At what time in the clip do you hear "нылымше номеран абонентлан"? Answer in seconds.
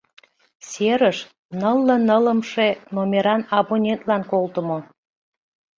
2.07-4.21